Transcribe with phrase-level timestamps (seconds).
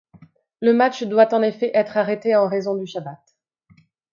[0.61, 3.21] Le match doit en effet être arrêté en raison du chabbat.